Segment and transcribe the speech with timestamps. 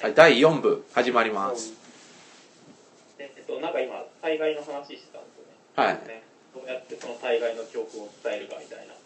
[0.00, 1.74] はい、第4部始まります。
[3.18, 5.52] でえっと、なんか今、災害の話してたんですよね。
[5.76, 8.96] はいねどうやってその災害の記憶を伝えるかみたいな。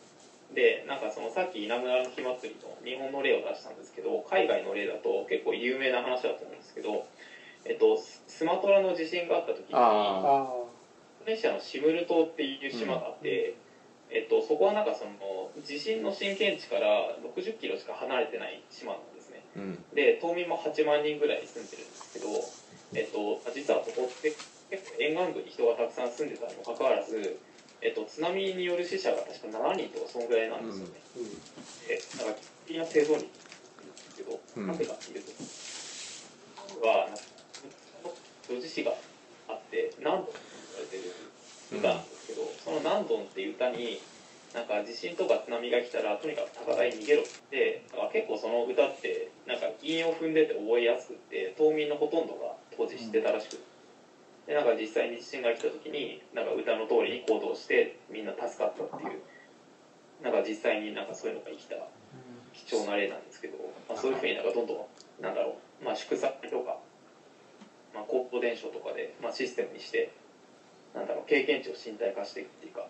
[0.54, 7.02] で、なんかそのさっき稲村の火祭りの日本の例を出したんですけど、海外の例だと結構有名な話だと思うんですけど、
[7.64, 13.58] えっと、ススマトラの地震があった時に、インあドネシアのシムル島っていう島があって、
[14.14, 19.13] えっと、そこはなんかその地震の震源地から60キロしか離れてない島なんで。
[19.56, 19.84] うん。
[19.94, 22.28] で島民も8万人ぐらい住んでるんですけど、
[22.94, 24.34] えっと、実はここって
[24.70, 27.38] 結構沿岸部に人がたくさん住んでたにもかかわらず、
[27.80, 31.00] えっと、津波による死者が確か7人とかそのぐらいなんですよね。
[31.86, 33.28] でなんか基本的な生存率なんで
[34.10, 37.22] すけど、うんなぜかっていうとはなんか
[38.48, 38.92] 土地市が
[39.48, 41.14] あって何度と言われてる
[41.78, 44.00] 歌なんですけど、その何度っていう歌に
[44.54, 53.58] なんか地震とか津波が来たらとにかく高台に逃げろって結構その歌ってなんか韻を踏んでて覚えやすくて島民のほとんどが当時知ってたらしく
[54.46, 59.20] でなんか実際に地震が来た時になんか歌の通りに行動してみんな助かったっていう。
[60.22, 61.76] なんか実際になんかそういうのが生きた
[62.54, 63.58] 貴重な例なんですけど、
[63.88, 64.88] まあ、そういうふうになんかどんど
[65.20, 66.78] んなんだろう、まあ、祝祭とか、
[67.92, 70.12] まあ、高校伝承とかで、まあ、システムにして
[70.94, 72.86] なんだろう経験値を身体化していくっていうか。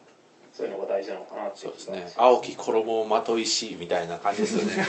[0.57, 2.13] そういうのが大事なのかなっていそうですね。
[2.17, 4.87] 青き衣をまといし、みたいな感じですよね。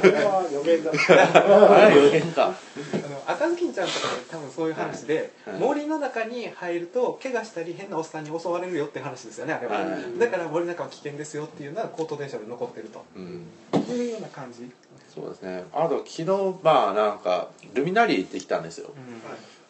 [0.00, 2.46] これは予言だあれ予言か。
[2.46, 13.46] あの赤ずきんちゃんとかで多分そういう話で、はい森の中に入ると怪我したり変なおっさんに襲われるよって話ですよねあれは、はいだから森の中は危険ですよっていうのは口頭電車で残ってるうん。
[13.70, 14.70] というような感じ、
[15.14, 15.64] そうですね。
[15.72, 18.90] あと、昨日、まあ、なんか、ルミナリエ行ってきたんですよ。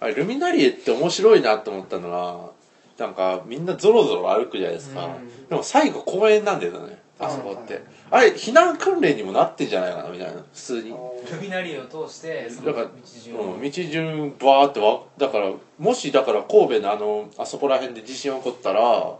[0.00, 2.50] あれ、ルミナリエって面白いなと思ったのは、
[2.98, 5.06] なんか、みんなゾロゾロ歩くじゃないですか。
[5.06, 6.98] うんでも最後公園なんだよね。
[7.18, 7.74] あそこって
[8.10, 8.30] はい。
[8.30, 10.32] あれ、避難訓練にもなってんじゃないかな、みたいな。
[10.32, 10.92] 普通に。
[11.32, 19.16] ルミナリーを通してだからうん、道中バーってわだからもしだから神戸のあのあそこら辺で地震起こったら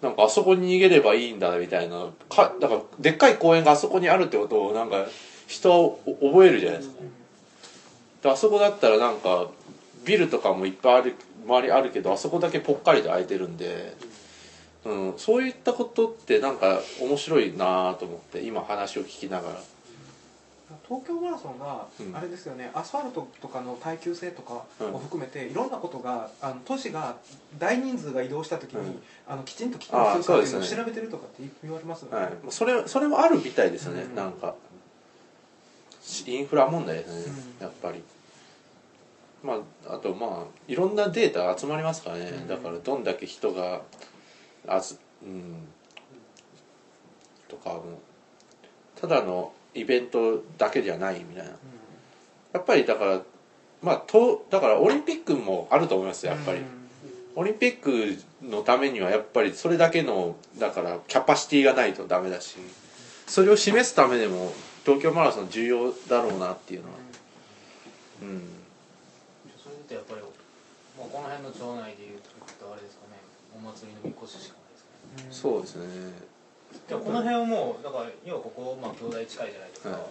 [0.00, 5.06] なんかあそこに逃げればいいんだみたいなかだからでっかい公園があそこにあるってことをなんか
[5.46, 6.96] 人はお覚えるじゃないですか
[8.22, 9.48] であそこだったらなんか
[10.04, 11.16] ビルとかもいっぱいある
[11.50, 13.96] 周りあるけどあそこだけぽっかりと空いてるんで、
[14.84, 19.56] うん、そういったことってなんか面白いなと思って今話を聞きながら。
[20.88, 22.16] 東京マラソンがうん。
[22.16, 27.16] あれですよね、アスファルトとかの耐久性とかを含めて、いろんなことがあの都市が
[27.58, 29.02] 大人数が移動した時に、うん。
[29.28, 34.14] あのきちんと機能するかっていうのを調べてるとかって言われますよね、はい、それそれもあるみたいですよね、うん。
[34.14, 34.54] なんか。
[36.02, 37.64] しインフラ問題ですね、うん。
[37.64, 38.02] やっぱり
[39.42, 39.54] ま
[39.86, 42.48] ああとまあいろんなデータが集まりますからね、うん。
[42.48, 43.82] だからどんだけ人が
[44.66, 45.68] あずうん。
[47.48, 48.00] とかも。
[49.00, 51.52] ただのイベントだけじゃないみたいな。
[52.52, 53.20] やっぱりだから
[53.82, 56.60] まあとだからオリンピックもあると思いますよやっぱり、
[57.34, 62.56] オリンピックのためにはやっぱりそれだけのだからキャパシティがないとダメだし
[63.26, 64.52] それを示すためでも
[64.84, 66.94] 東京マラソン重要だろうなっていうのは。
[68.22, 68.60] うん
[69.60, 73.20] それで言うとやっぱりもうこの辺の町内でいうとあれですかね
[73.52, 75.28] お祭りのみこししかないですかね。
[75.30, 76.40] そうですね。
[76.88, 80.06] でもこの辺はもうだから要はここまあ兄弟近いじゃないですか、は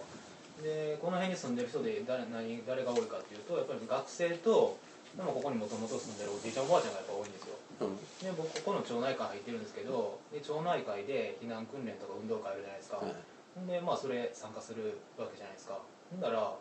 [0.60, 4.76] でこの辺に住んでる人で誰何誰が多いかっていうとやっぱり学生と
[5.16, 7.56] でもここにもともと住んでるおじいちゃんおばあちゃんがやっぱ多いんですよ。
[7.80, 7.96] うん。
[7.96, 13.16] で僕ここの町内会入ってるんですけどで町内会で避難訓練とか運動会あるじゃないですか、はい。
[13.56, 15.80] ほんでまあそれ参加するわけじゃないですか。
[15.80, 16.52] ほんだら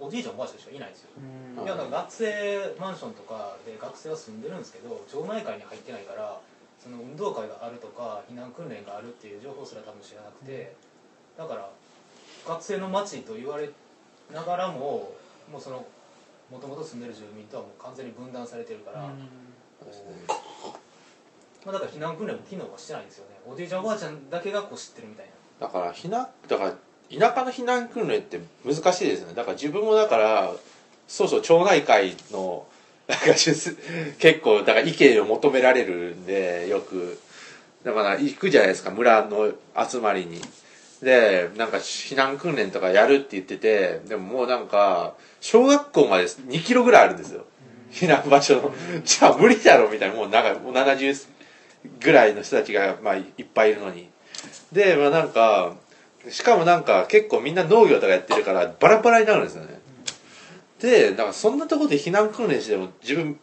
[0.00, 1.64] おじいちゃんおばあちゃんしかいないんですよ、うん。
[1.64, 6.40] いや学生マンションとかで学生は住んでるんですけど町内会に入ってないから
[6.78, 10.76] その運動会があるとか避難訓練があるっていう情報すら多分知らなくて、
[11.36, 11.68] だから
[12.46, 13.70] 学生の町と言われ
[14.32, 15.12] ながらも
[15.50, 15.84] もうその
[16.50, 19.12] もともと住んでる住民とはもう完全に分断されてるから、ま
[21.66, 23.36] あ、だから避難訓練も機能はしてないんですよね。
[23.46, 25.26] おじいちゃんおばあちゃんだけがこう知ってるみたい
[25.60, 25.66] な。
[25.66, 26.74] だから避難だから
[27.10, 29.34] 田舎の避難訓練って難しいですね。
[29.34, 30.52] だから自分もだから
[31.06, 32.66] そうそう町内会の
[33.06, 33.74] なんか出世
[34.18, 37.18] 結構だから意見を求められるんでよく。
[37.84, 38.90] だから行くじゃないですか。
[38.90, 39.52] 村の
[39.88, 40.40] 集まりに。
[41.02, 47.44] でなんか避難訓練とかやるって言っててでももうなんか小学校まで2キロぐらいあるんですよ。
[47.90, 48.74] 避難場所の。
[49.04, 50.14] じゃあ無理だろみたいな。
[50.14, 51.26] もうなんかもう70
[52.00, 54.10] ぐらいの人たちが、まあ、いっぱいいるのに。
[54.72, 55.76] でまあなんか
[56.30, 59.80] しかもなんか結構みんな農業とかやってるからバラバラになるんですよね。
[60.80, 63.38] でなんかそんなところで避難訓練しても自分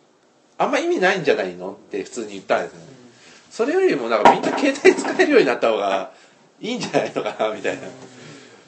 [0.58, 2.80] あんま意味ないんじゃないのって普通に言ったんですね。
[3.50, 6.12] それよりもなんかみんな携帯使えるようになった方が
[6.60, 7.84] いいんじゃないのかなみたいな。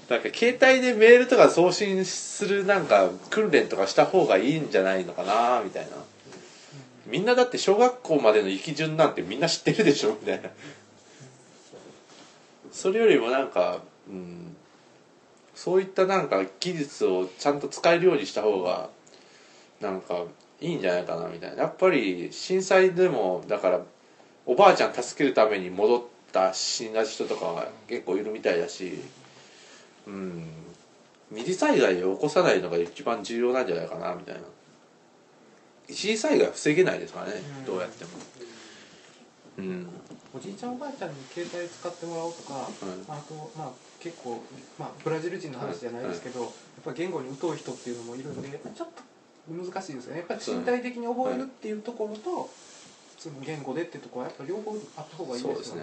[0.10, 5.98] なんか携帯でメールとか送信するなんか訓練とかした方がいいんじゃないのかなみたいな。
[7.06, 10.50] みんなだって小学校までの行き順なんてみんな知ってるでしょみたいな。
[12.72, 14.56] それよりもなんか、うん、
[15.54, 18.90] そういったなんか技術をちゃんと使えるようにした方が
[19.82, 20.24] なんか
[20.60, 21.64] いいんじゃないかなみたいな。
[21.64, 23.82] やっぱり震災でもだから
[24.46, 29.02] おばあちゃん助けるために戻った死んだ人とかが結構いるみたいだし
[30.08, 30.46] うん。
[31.30, 34.42] 二次災害を起こさないのが一番重要なんじゃないかなみたいな。
[35.90, 37.66] 一次災害は防げないですからね、うん。
[37.66, 38.12] どうやっても。
[39.58, 39.88] うん。
[40.34, 42.70] おじいちゃんおばあちゃんに携帯使ってもらおうとか、
[43.10, 44.42] あとまあ結構、
[44.78, 46.50] まあ、ブラジル人の話じゃないですけど、やっ
[46.84, 49.04] ぱ言語に疎い人っていうのもいるんでちょっと
[49.50, 50.20] 難しいですよね。
[50.20, 52.50] やっぱり身体的に覚えるっていうところと、
[53.18, 55.56] その言語でっていうところはやっぱ両方あった方がいいですよね。
[55.56, 55.82] そうですね。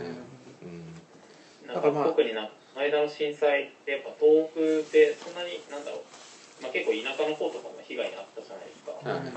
[0.62, 1.66] うん。
[1.66, 9.34] なんかだからまあ特にな間の震災ってやっぱ東北でそんなになんだろう、まあ、結構田舎の方とかも被害に遭ったじゃないですか、はい。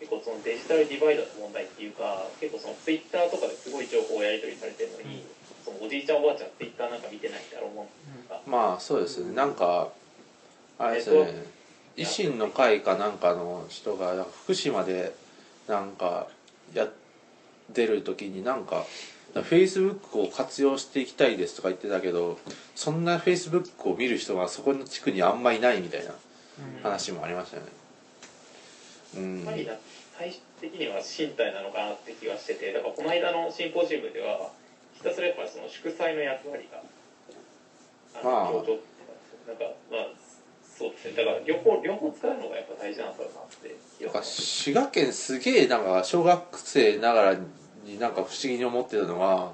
[0.00, 5.24] 結構そのデジタルディバイドの問題っていうか結構そのツイッターとかですごい情報をやり取りされてるのに、
[5.64, 7.88] そのおじいちゃんおばあちゃんツイッターなんか見てないんだろうもん
[8.46, 9.34] まあそうですね。
[9.34, 9.88] なんか
[10.78, 11.44] あれですね。
[11.96, 15.14] 維新の会かなんかの人が福島で
[15.68, 16.26] なんか
[16.74, 16.92] やっ
[17.74, 18.86] てる時になんか
[19.34, 22.38] フェイスブックを活用していきたいですとか言ってたけど
[22.74, 26.12] そんなフェイスブックを見る人がそこの地区にあんまいないみたいな
[26.58, 26.82] うん。
[26.82, 27.68] 話もありましたよね。
[29.16, 29.36] うん。
[29.38, 29.72] やっぱりな
[30.18, 34.50] 最終的には身体なのかなって気がしててだからこの間のシンポジウムでは
[35.02, 38.52] ひたすらやっぱりその祝祭の役割があまあ。
[38.52, 38.80] の強調
[39.48, 40.06] なんかまあ
[40.62, 41.16] そうですね。
[41.16, 43.76] だから両方両方使うのがやっぱ大事なんだろうなって。
[43.98, 47.36] 気なんか滋賀県すげえなんか小学生ながら
[47.84, 49.52] になんか不思議に思ってたのは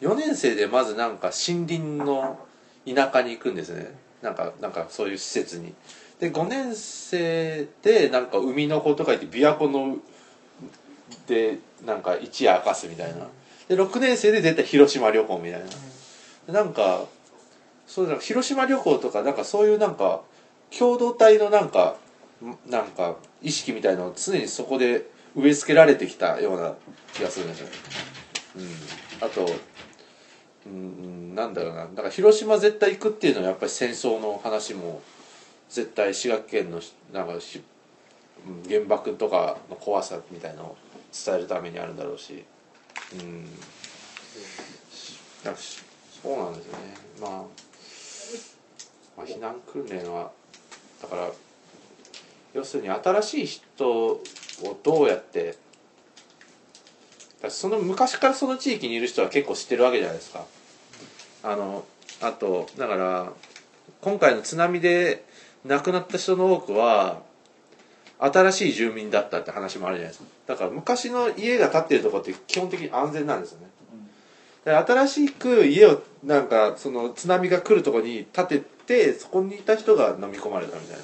[0.00, 2.38] 4年生でまずなんか森林の
[2.86, 3.94] 田舎に行くんですね。
[4.20, 5.74] なんかなんかそういう施設に。
[6.18, 9.96] で5年生でなんか海の子とか言って琵琶湖の
[11.28, 13.28] でなんか一夜明かすみたいな
[13.68, 15.60] で6年生で出た広島旅行みたい
[16.46, 16.52] な。
[16.52, 17.04] なんか
[17.86, 20.22] そうだ広島旅行とかなんかそういうなんか
[20.76, 21.96] 共同体のなんか
[22.42, 26.74] んなんか意識みたいのを常にそこで植え付けられてきたような
[27.14, 27.66] 気がするんですよ。
[27.66, 27.72] ね。
[28.56, 29.50] うん、あと、
[30.66, 31.86] うん、なんだろうな。
[31.86, 35.02] だから広島絶対行くっていうのはやっぱり戦争の話も
[35.68, 37.34] 絶対滋賀県のしなんか
[38.68, 40.76] 原爆とかの怖さみたいのを
[41.12, 42.44] 伝えるためにあるんだろうし、
[43.14, 43.48] うん、
[46.22, 47.30] そうなんですよね、まあ、
[49.16, 50.30] まあ避難訓練は
[51.00, 51.30] だから
[52.54, 54.22] 要するに新しい人を
[54.82, 55.56] どうやって
[57.48, 60.44] その昔からその地域にいる人は結構知ってるわけじゃないですか。
[61.44, 61.84] あの
[62.20, 63.32] あとだから
[64.00, 65.24] 今回の津波で
[65.64, 67.22] 亡くなった人の多くは
[68.18, 70.28] 新しい住民だったって話もあるじゃないですか。
[70.46, 73.68] だから昔の家が建ってるところって基本的に安全なんですよね。
[74.64, 81.02] 新しく家をなんかその津波が来るところに建ててそこにいた人が飲み込まれたみたいな。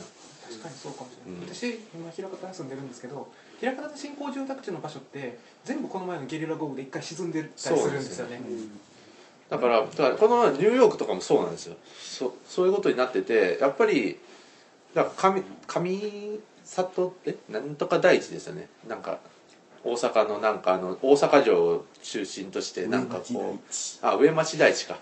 [0.48, 1.54] 確かにそうかもしれない、うん。
[1.54, 3.28] 私今枚方に住んでるんですけど
[3.62, 8.40] 枚方新興住宅地の場所って全部この前のゲリラ豪雨で一回沈んでたりするんですよね。
[9.48, 11.76] だからだからこのニューヨークとかもそうなんですよ。
[11.98, 14.18] そそういうことになっててやっぱり
[14.94, 18.68] だから上上里えなんとか大地ですよね。
[18.88, 19.18] なんか
[19.84, 24.98] 大阪のなんかあの大阪城を中心としてなんかこうあ上町台地か。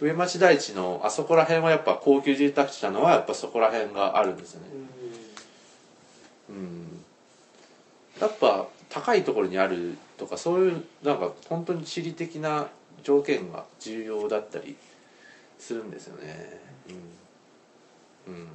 [0.00, 4.66] 上町台地のあそこら辺はやっぱ高級住宅地なのはやっぱそこら辺があるんですよね。
[6.50, 7.04] うん。
[8.20, 12.68] やっぱ高いところにあるとかそういうなんか本当に地理的な
[13.02, 14.76] 条件が重要だったり
[15.58, 16.60] するんですよね。
[18.26, 18.48] うん、うん、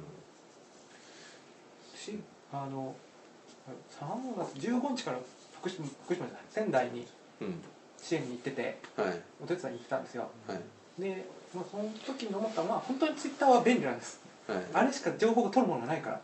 [1.96, 2.18] し
[2.52, 2.94] あの
[3.98, 5.18] 3月15日から
[5.58, 7.06] 福島福島じゃない仙台に
[7.40, 7.54] うん。
[8.02, 9.20] 支援に行っててはい。
[9.42, 10.28] お手伝いに行ってたんですよ。
[10.48, 10.60] はい。
[11.00, 14.20] で、まあ、その時に思ったのは本当にツイッターは便利なんです。
[14.48, 14.58] はい。
[14.72, 16.20] あれしか情報が取るものがないから。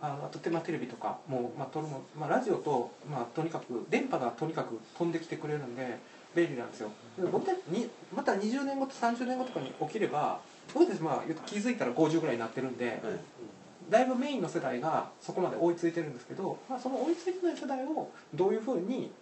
[0.00, 6.00] あのあと、まあ、テレビとかも、まあ、取るも、まあ、ラジオと、まあ、とにかく電波がとにかく飛んできてくれるんで
[6.34, 6.90] 便利なんですよ。
[7.16, 10.40] で僕にまた20年後と30年後とかに起きれば
[10.74, 12.98] 僕たちまあ気づいたら50ぐらいになってるんではい
[13.90, 19.12] だいぶメインの世代がそこまで追いついてるんですけど、まあ、その追いついてない世代をどういうふうに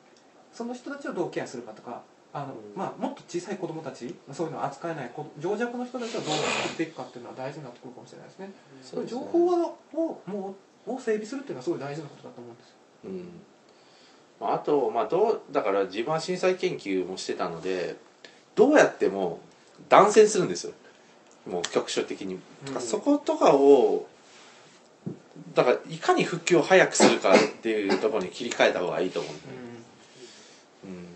[0.52, 2.02] その人たちをどうケアするかとか
[2.32, 8.52] あの、まあ、もっと小さい子供たちそういうの扱えない子情弱の人たちをどう作っていくかっていうのは大事になってくるかもしれないですね。
[8.82, 10.54] そう情報ををも
[10.86, 12.74] うを整備するっていうのはすごい大事なことだと思うんですよ。
[13.04, 13.40] うん。
[14.40, 17.96] まああと、まあ、どうだから自分は震災研究もしてたので
[18.54, 19.40] どうやっても
[19.88, 20.72] 断線するんですよ。
[21.46, 22.38] もう局所的に、
[22.68, 22.80] うん。
[22.80, 24.06] そことかを
[25.54, 29.42] だからいかに復旧を早くするかっていうところに切り替えた方がいいと思うんだ
[30.84, 31.06] うん。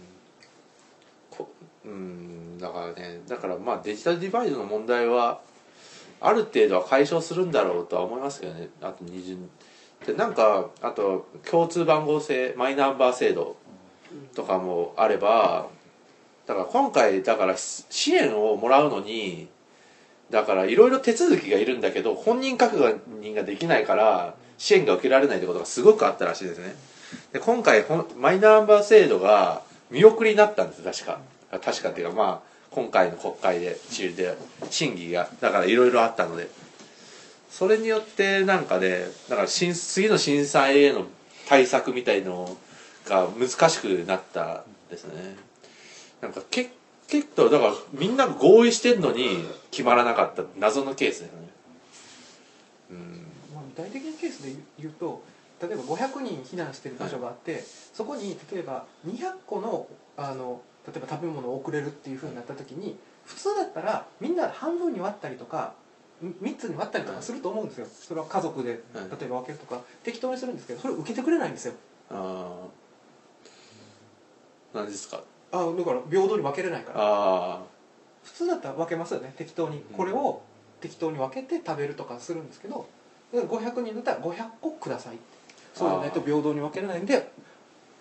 [1.30, 1.48] こ
[1.84, 2.58] うん。
[2.58, 5.40] だからねだからまあデジタルディバイドの問題は
[6.20, 8.68] ある程度は解消するんだろうとは思いますけどね。
[8.80, 9.38] あと20
[10.06, 13.56] でなんかあと共通番号制マイナンバー制度
[14.34, 15.68] とかもあれば
[16.46, 19.48] だから今回だから支援をもらうのに
[20.34, 22.76] だからいろいろ手続きがいるんだけど本人確
[23.20, 26.74] 認ができないから支援が受けられないってことがすごくあったらしいですね。
[27.32, 27.84] で今回
[28.16, 29.62] マイナンバー制度が
[29.92, 31.20] 見送りになったんです確か。
[31.64, 34.36] 確かっていうかまあ今回の国会で中で
[34.70, 36.50] 審議がだからいろいろあったので。
[37.48, 41.06] それによってなんかねだから次の震災への
[41.48, 42.56] 対策みたいの
[43.06, 45.36] が難しくなったんですね。
[46.20, 46.42] なんか
[47.08, 51.38] 結構だからみんな合意してんのに決まらなかった謎のケースだよね。
[52.90, 53.32] うん。
[53.54, 55.22] まあ、具体的なケースで言うと
[55.62, 65.72] 例えば500人避難してる場所があって、そこに例えば200個のあの例えば食べ物を送れるっていうふうになった時に普通だったらみんな半分に割ったりとか
[66.22, 67.86] 3つに割ったりとかすると思うんですよ。
[67.86, 69.04] それは家族ではい。
[69.20, 69.80] 例えば分けるとか。
[70.02, 71.74] 適当にするんですけどそれを受けてくれないんですよ。
[72.10, 72.66] あ
[74.74, 75.22] あ何ですか？
[75.54, 76.98] あだから平等に分けれないから。
[76.98, 77.60] あ
[78.24, 79.84] 普通だったら分けますよね適当に。
[79.96, 80.42] これを
[80.80, 82.86] 適当に分けて食べるとかするんですけど
[83.32, 85.24] だから500人だったら500個くださいって。
[85.74, 87.30] そうじゃないと平等に分けれないんで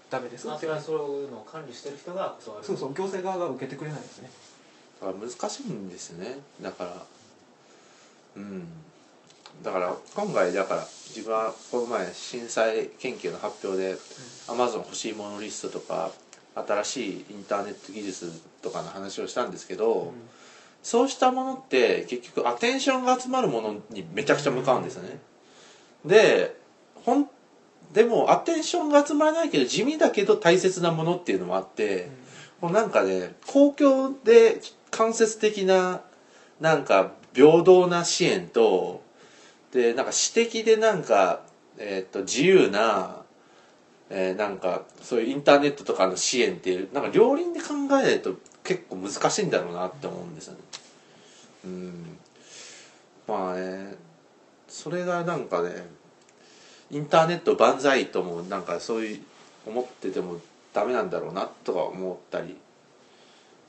[0.10, 4.30] ダメですってまあそれはそういうのを管理してる人がそうそうそう行政側が受けてくれないですね。
[5.02, 6.38] あだから難しいんですよね。
[6.62, 7.06] だから
[8.38, 8.68] うん。
[9.64, 13.96] だから今回だから自分はこの前震災研究の発表で
[14.48, 16.12] Amazon 欲しいものリストとか
[16.56, 18.32] 新しいインターネット技術
[18.62, 20.14] とかの話をしたんですけど、
[20.84, 25.20] そうしたものって結局アテンションが集まるものにめちゃくちゃ向かうんですよね。
[26.06, 26.56] で
[27.06, 27.30] ほん
[27.94, 32.10] でもアテンションが集まらないけど地味だけど大切なものっていうのもあって、
[32.60, 36.02] もうなんかね公共で間接的な
[36.60, 39.04] なんか平等な支援と
[39.72, 41.42] でなんか私的でなんか、
[41.78, 43.23] えー、と自由な、
[44.16, 50.60] えーなんかそういうインターネットとかの支援っていうなんか両輪で考えないと結構難しいんだろうなって思うんですよね。
[51.66, 52.18] うん。
[53.28, 53.96] まあね
[54.68, 55.88] それがなんかね
[56.92, 59.22] インターネット万歳ともなんかそういう
[59.66, 60.40] 思ってても
[60.74, 62.56] ダメなんだろうなとか思ったり。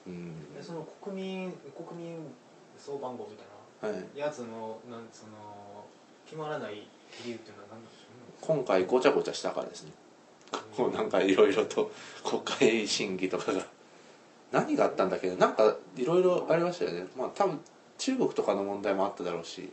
[0.06, 0.54] うん。
[0.54, 2.18] でその国民国民
[2.78, 4.18] 総番号みたいはい。
[4.18, 5.84] なやつのなんその
[6.26, 6.86] 決まらない
[7.24, 8.04] 理由っていうのは何なんでしょ
[8.46, 9.92] 今回ごちゃごちゃしたからですね
[10.76, 11.90] こうなんかいろいろと
[12.24, 13.64] 国会審議とかが
[14.52, 17.06] 何があったんだけどなんかいろいろありましたよね。
[17.16, 17.60] まあ多分
[17.98, 19.68] 中国とかの問題もあっただろうし。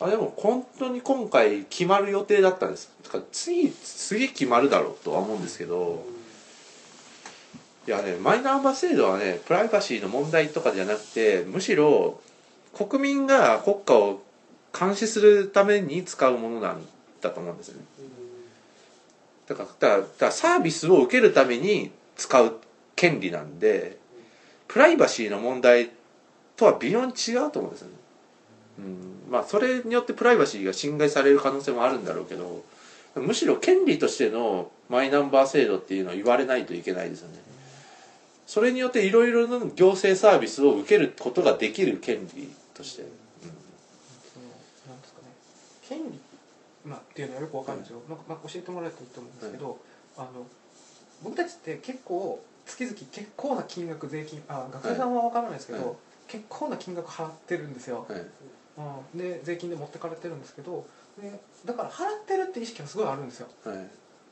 [0.00, 2.90] あでも本当に今回決まる予定だったんです。
[3.04, 6.04] だから次次決まるだろうとは思うんですけど。
[7.86, 12.18] いやねマイナンバー制度はねプライバシーの問題とかじゃなくてむしろ
[12.72, 14.22] 国民が国家を
[14.78, 16.82] 監視するために使うものなん
[17.20, 17.84] だと思うんですよね。
[19.46, 22.60] だからだからサービスを受けるために使う
[22.96, 23.98] 権利なんで
[24.68, 25.90] プライバシーの問題
[26.56, 27.94] とは微妙に違うと思うんですよね、
[28.78, 32.64] うん、まあそれによってプライバシーが侵害される可能性もあるんだろうけど
[33.16, 37.38] むしろ権利としてのマイナンバー制度っていうのは言われないといけないですよね。
[38.46, 43.08] それによっていろいろな行政サービスを受けることができる権利として、うん。
[44.88, 45.28] なんですかね。
[45.88, 46.20] 権利、
[46.84, 49.78] まあ、っていうのはよくわかるんですよ、なんかまあ、教えてもらえるといいと思うんですけど、
[50.16, 50.28] あの
[51.22, 55.96] 僕たちって結構月々結構な金額税金あ学生さんはわからないですけど、はい。
[56.28, 58.20] 結構な金額払ってるんですよ、はい。
[59.14, 60.86] うん、で税金で持ってかれてるんですけど
[61.20, 63.48] でだから払ってるって意識はすごいあるんですよ。
[63.64, 63.76] はい。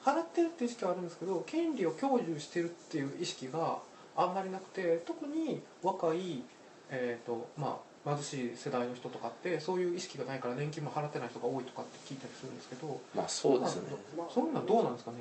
[0.04, 3.78] 払ってるって意識はあるんですけど権利を享受してるっていう意識が
[4.16, 6.42] あんまりなくて特に若い、
[6.90, 13.82] えーとまあ、貧しい世代の人とかってそういう意識がないから年金も払ってない人が多いとかって聞いたりするんですけどまあそうですね。
[14.18, 15.18] まあそういうのはどうなんですかね？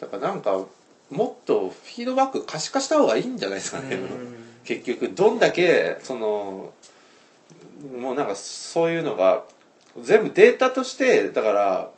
[0.00, 0.64] だからなんか
[1.10, 4.36] もっとフィードバック可視化した方がいいんじゃないですかね、うん。
[4.64, 6.72] 結局どんだけその
[7.98, 9.44] もうなんかそういうのが
[10.00, 11.90] 全部データとしてだから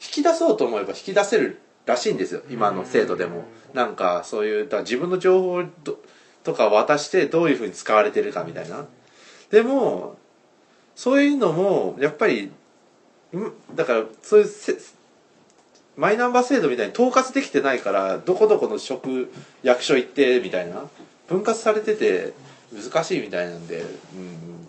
[0.00, 2.42] 引き出そうと思えば引き出せるらしいんですよ。
[2.48, 3.44] 今の制度でも。
[3.74, 5.64] なんかそういうだ自分の情報
[6.44, 8.86] とか渡してどういうふうに使われてるかみたいな
[9.50, 10.16] でも
[10.94, 12.50] そういうのもやっぱり
[13.74, 14.76] だからそういうせ
[15.96, 20.84] マイナンバー制度みたいに統括できてないからどこどこの職役所行ってみたいな。
[21.28, 22.32] 分割されてて
[22.72, 24.68] 難しいみたいなんで、うん、だ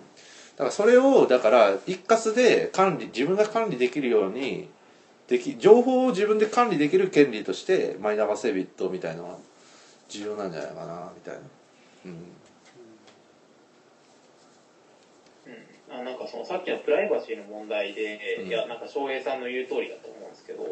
[0.57, 4.69] からそれをだから一括で管理自分が管理できるように
[5.27, 9.37] でき情報を自分で管理できる権利としてマイナンバーセビットみたいなのは
[10.09, 11.39] 重要なんじゃないかなみたいな、
[12.05, 12.17] うん、うん、
[15.99, 18.47] あなんかそのさっきのプライバシーの問題で、うん。
[18.47, 20.63] いやなんか翔平さんの言う通りだと思うんですけど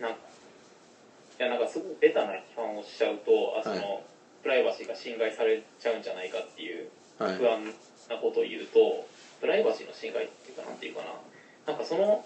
[0.00, 0.18] なんか
[1.38, 4.02] いやなんかすごいベタな批判をしちゃうとあその、はい。
[4.42, 7.36] プライバシーが侵害されちゃうんじゃないかっていうはい。
[7.36, 7.62] 不安
[8.10, 9.06] なことを言うと、
[9.40, 11.02] プライバシーの侵害っていうかなんていうか
[11.66, 11.72] な。
[11.72, 12.24] なんかその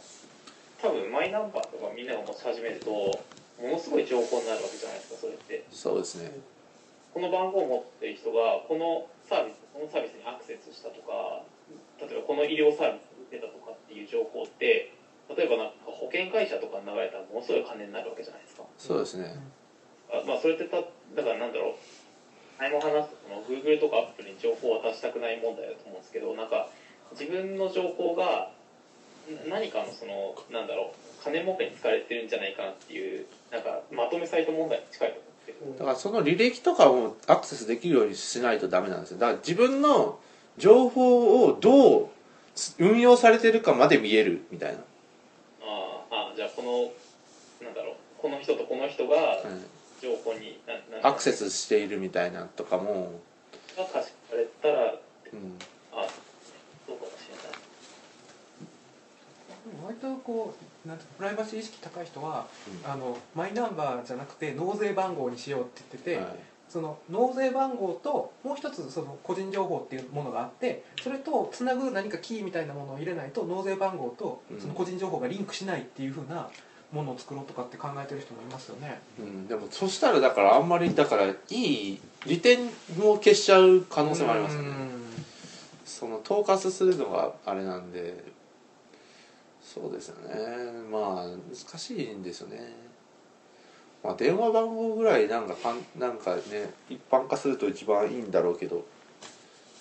[0.80, 3.12] 多分マイナンバーとかみんなが持ち始めるとも
[3.61, 5.64] のすごい情報になるわけじゃないですかそれって。
[5.70, 6.32] そうですね。
[7.12, 11.44] この番号を持ってる人がこのサービスこのサービスにアクセスしたとか
[12.00, 14.92] 例えばこの医療サービスに出たとかっていう情報って
[15.28, 18.62] 例えばなんか保険会社とかに流れたらものすごい金になるわけじゃないですか。
[18.78, 19.35] そうですね。
[20.11, 21.75] あまあそれってただからなんだろう。
[22.58, 26.68] 前も話したその Google とか Apple に情報を渡したくない問題だと思うんですけどなんか
[27.12, 28.50] 自分の情報が
[29.28, 35.78] ん何かのそのなんだろう金儲けに使われてるんじゃないかなっていうなんかまとめサイト問題に近いと思って。
[35.78, 40.18] だからその履歴とかをアクセスできるようにしないとダメなんですよだから自分の
[40.59, 42.09] 情報をどう
[42.79, 44.79] 運用されてるかまで見えるみたいな、
[45.63, 47.95] あああじゃあこのなんだろう。
[48.19, 49.39] この人とこの人がはい。
[50.03, 53.19] 情報にななアクセスしているみたいなとかも、
[53.75, 55.59] が可視化されたらうん、
[55.91, 56.07] あ
[56.87, 57.41] そうかもしれな
[59.81, 59.87] い。
[59.87, 62.47] 割とこうなんてプライバシー意識高い人は、
[62.85, 62.91] うん。
[62.91, 66.27] あのマイナンバーじゃなくて納税番号にしようって言ってて、はい
[66.68, 74.61] その納税番号ともう一つその個人情報っていうものがあってそれとつなぐ何かキーみたいなものを入れないと納税番号とうん。
[74.61, 76.49] その個人情報がリンクしないっていうふうな
[76.92, 79.00] ものを作ろうとかって考えてる人もいますよね。
[79.18, 82.66] うん、でもそしたらだからあんまりだからいい利点
[83.00, 84.68] を消しちゃう可能性もありますよね。
[84.68, 85.24] うん。
[85.85, 88.24] その統括するのがあれなんで
[89.62, 90.35] そうですよね。
[90.90, 92.86] まあ難しいんですよね
[94.07, 98.87] まあ電話番号ぐらいなんかかんなんかね一般化すると一番いいんだろうけど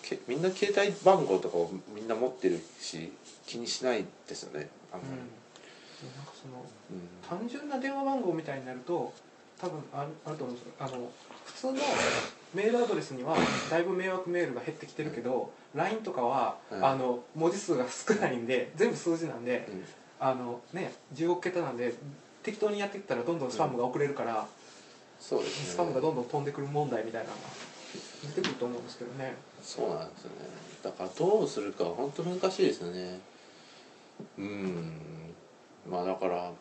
[0.01, 3.11] けみんな携帯番号とかをみんな持ってるし
[3.45, 5.11] 気にしないですよねあんまり、
[6.15, 7.39] なんかそのうん。
[7.39, 9.13] 単純な電話番号みたいになると
[9.61, 10.73] 多分あるあると思うんですよ。
[10.79, 11.11] あの
[11.45, 11.73] 普通の
[12.55, 13.37] メールアドレスには
[13.69, 19.85] だいぶ迷惑メールが減ってきてるけど LINE とかは、はいあの文字数が少ないんで全部数字なんでうん。
[20.17, 21.93] あのね10億桁なんで
[22.45, 24.47] 適当にやっていったらどんどんスパムが遅れるから、
[25.19, 25.73] そうですね。
[25.73, 27.41] スパムがどんどん飛んでくる問題みたいなのが
[28.21, 29.33] 出てくると思うんですけどね。
[29.63, 30.35] そうなんですよね。
[30.83, 33.19] だからどうするか本当難しいですよね。
[34.37, 34.91] うん。
[35.89, 36.51] まあだから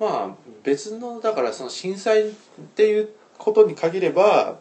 [0.00, 2.32] まあ別のだからその震災っ
[2.74, 4.58] ていうことに限れば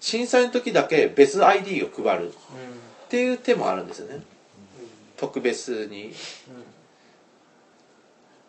[0.00, 2.32] 震災の時だけ別 ID を配るっ
[3.08, 4.24] ていう手もあるんですよね。
[5.16, 6.12] 特別に。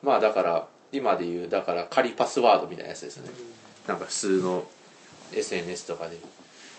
[0.01, 3.31] まあだから今で言うだから仮パスワードみたいなやつですよね。
[3.87, 4.63] なんか普通の
[5.33, 6.17] SNS とかで。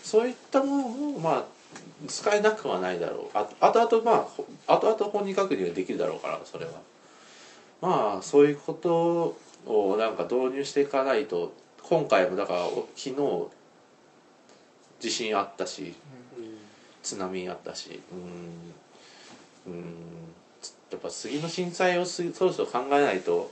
[0.02, 1.44] そういったものもまあ
[2.08, 3.38] 使えなくはないだろう。
[3.38, 6.72] ああとあとまあほ後々本人確認ができるだろうからそれは。
[7.80, 13.48] まあそういうことをなんか導入していかないと今回もだからお昨日
[15.00, 15.94] 地震あったし
[17.02, 18.00] 津波あったし
[19.66, 19.84] うんうん。
[20.90, 23.50] やっぱ次の震災をすそろそろ考えないと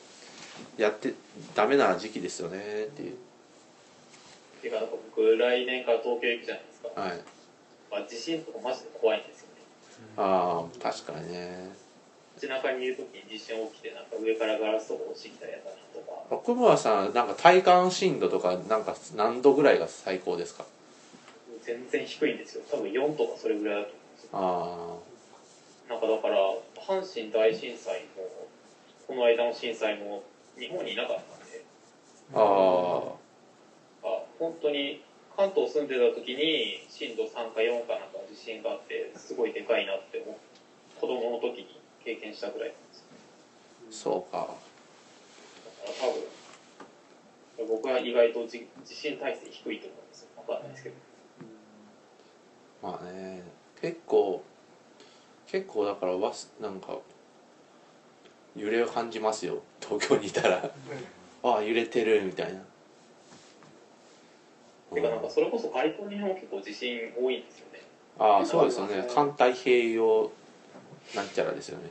[0.76, 1.14] やって
[1.54, 3.16] ダメな時期ですよねっていう。
[4.62, 4.80] ていうか
[5.14, 7.20] 僕来年から東京行くじゃないですか、はい。
[7.90, 9.54] まあ、地震とかマジで怖いんですよね。
[10.16, 11.70] ああ確かにね。
[12.36, 16.22] 街中にいる時に地震起きてなんか上からガラスとか落ちてきたらやだなとか。
[16.30, 20.64] 奥村さんなんか体感震度とかなんか何度ぐらいが最高ですか？
[21.62, 22.64] 全然低いんですよ。
[22.70, 24.30] 多分4とかそれぐらいだと思うんですよ。
[24.32, 26.36] あなんかだから
[26.76, 28.28] 阪神大震災も
[29.06, 30.22] この間の震災も
[30.58, 31.64] 日本にいなかったんで。
[32.34, 35.02] あああ本当に
[35.36, 40.36] 関東住んでた時に震度3か4かなんかの地震があってすごいでかいなって思う
[41.00, 42.94] 子供の時に経験したぐらいなんで
[43.92, 44.38] すよそうか。
[44.38, 44.52] だか
[45.86, 46.08] ら
[47.58, 50.28] 多分僕は意外と地地震耐性低いと思うんですよ。
[50.46, 50.94] 分かんないですけど。
[52.82, 53.42] まあね。
[53.80, 54.42] 結構
[55.46, 56.98] 結構だからわすなんか
[58.56, 59.62] 揺れを感じますよ。
[59.80, 60.70] 東京にいたら。
[61.42, 62.60] ああ揺れてるみたいな。
[64.94, 67.80] てかなんかそれこそカリフォルニアも結構地震多いんですよね。
[68.18, 69.06] ああそうですよね。
[69.14, 70.30] 環太平洋
[71.14, 71.90] なんちゃらですよね。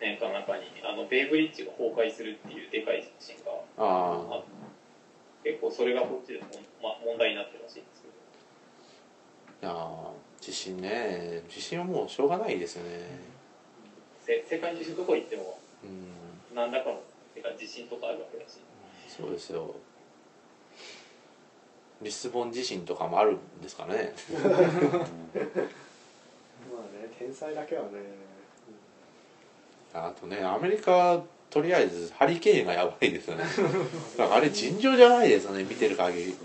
[0.00, 4.42] 年間の中にあのベイブリッジが崩壊するっていうでかい地震があ
[5.42, 6.46] 結構それがこっちでも、
[6.82, 8.02] ま、問題になってるらしいんです
[9.60, 9.72] けど。
[9.72, 13.33] あいやー地震ね地震はもうしょうがないですよね
[14.24, 16.56] せ世界中どこ行ってもうん。
[16.56, 17.00] 何らかの
[17.34, 18.58] てか地震とかあるわけだし。
[19.08, 19.74] そうですよ。
[22.02, 24.14] リスボン地震とかもあるんですかね。
[24.42, 25.08] まあね
[27.18, 27.88] 天才だけはね。
[29.92, 33.44] あとねアメリカはとりあえずハリケーンがやばいですよね。
[34.18, 36.36] だからあれ尋常じゃないですよね見てる限り。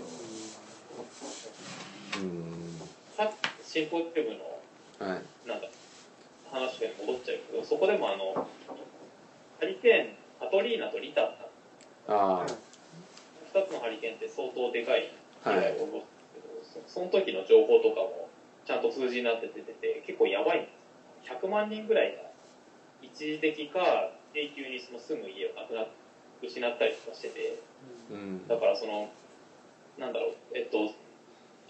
[2.16, 2.80] うん。
[3.16, 3.32] さっ
[3.64, 5.48] きシンポジウムのはい。
[5.48, 5.68] なんだ
[6.52, 8.46] 話に戻っちゃうけどそこでもあの
[9.60, 11.34] ハリケーンカトリーナとリタ
[12.08, 12.46] あ
[13.54, 15.12] 2つのハリケーンって相当でかい
[15.44, 18.28] 被害を起こすけど、そその時の情報とかも
[18.66, 20.68] ちゃんと数字になって出てて結構やばいんで
[21.24, 21.32] す。
[21.32, 22.30] 100万人ぐらいが
[23.02, 25.86] 一時的か永久にその住む家をなくな
[26.42, 27.58] 失ったりとかしてて
[28.10, 28.48] うん。
[28.48, 29.08] だからその
[29.98, 30.94] なんだろうえっと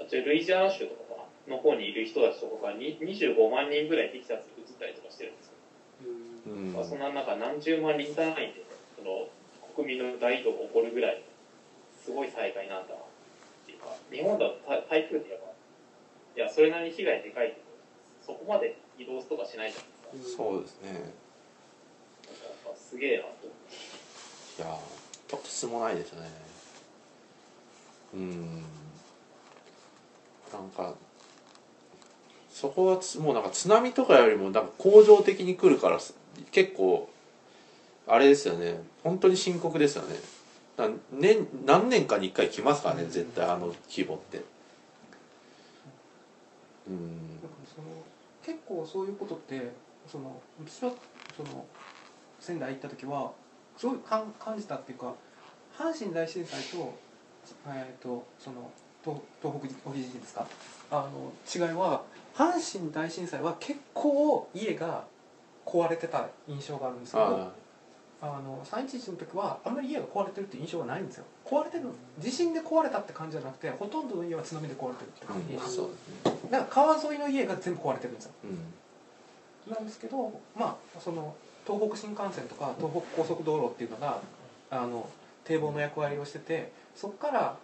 [0.00, 1.19] あっちルイジアナ州とか
[1.50, 5.52] の方にいる人たちとかがに25万人ぐらいテキサスに移ったりとかしてるんですよ、
[6.46, 6.72] うん。
[6.72, 8.64] まあそんな中何十万人単位で
[8.96, 9.26] その
[9.74, 11.22] 国民の大移動が起こるぐらい
[12.04, 13.04] すごい災害なんだなっ
[13.66, 17.60] ていうか日本だと台台風ってやっぱいやそれなりに被害でかいけど
[18.24, 21.12] そこまで移動とかしないじゃないですかそうですね。
[22.30, 23.50] やっぱすげえなとい
[24.60, 26.28] やーとてつもないですね。
[28.14, 28.64] うん。
[30.52, 30.94] なんか
[32.61, 36.14] そこはつもうなんか津波とかよりもなんか恒常的に来るからす
[36.53, 37.09] 結構
[38.07, 38.83] あれですよね。
[39.03, 40.16] 本当に深刻ですよね。
[40.77, 44.42] な年何年かに1回来ますからね絶対あの規模って。
[46.88, 47.40] うん。
[47.75, 47.88] その
[48.44, 49.73] 結構そういうことって
[50.07, 50.92] その私は
[51.37, 51.64] その
[52.40, 53.33] 仙台行った時は
[53.79, 55.14] すごい感感じたっていうか
[55.79, 56.92] 阪神大震災と,、
[57.68, 58.70] えー、とその
[59.03, 60.46] 東東北沖地震ですか？
[60.90, 62.03] あの違いは
[62.34, 65.04] 阪神大震災は結構家が
[65.66, 67.52] 壊れてた印象があるんですけどあ
[68.22, 68.26] あ。
[68.40, 71.24] の311の時はあんまり家が壊れてるって印象がないんですよ。
[71.44, 71.84] 壊れてる
[72.18, 78.32] 地震で壊れたって感じじゃなくてほとんどの家は津波で壊れてるって感じそうんか川沿いの家が全部壊れてるんですよ。
[78.44, 79.72] うん。
[79.72, 81.34] なんですけどまあその
[81.66, 84.20] 東北新幹線とか東北高速道路っていうのが
[84.70, 85.08] あの
[85.44, 87.56] 堤防の役割をしててそこから、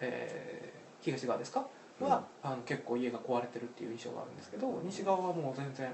[0.00, 1.66] えー東側ですか？
[2.02, 5.90] は、あの結構家が壊れてるっていう印象があるんですけど西側はもう全然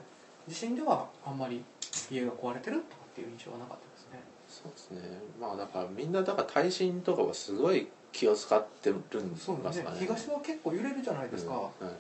[0.47, 1.63] 地震ではあんまり
[2.11, 4.21] 家が壊れてるとかっていう印象はなかったですね。
[4.49, 5.21] そうですね。
[5.41, 9.03] まあだからみんなだから耐震とかはすごい気を使ってるん
[9.35, 9.61] ですかね。
[9.61, 9.97] ね。
[9.99, 11.95] 東は結構揺れるじゃないですか、うんはい、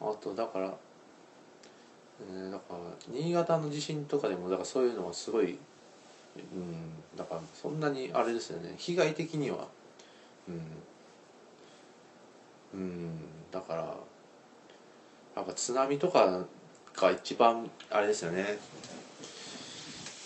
[0.00, 0.74] あとだから、
[2.20, 5.56] えーだから新潟の地震とかでもだからそういうのはすごい、
[6.36, 8.74] うん、だからそんなにあれですよね。
[8.76, 9.68] 被害的には
[10.48, 10.60] うん、
[12.74, 13.10] うん、
[13.50, 13.96] だから
[15.36, 16.44] なんか津波とか
[16.94, 18.58] が一番あれですよね。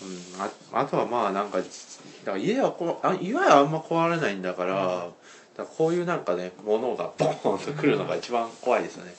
[0.01, 0.05] う
[0.37, 5.11] ん、ああとはまあなんかだから家はこうあ家はあんま壊れないんだから,、だか
[5.57, 9.15] らこういうなんかね物がボーンと来るのが一番怖いですよね、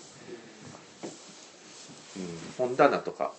[2.16, 3.32] うん、本棚とか。